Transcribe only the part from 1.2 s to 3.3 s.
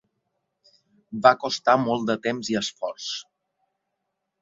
Va costar molt de temps i d'esforç.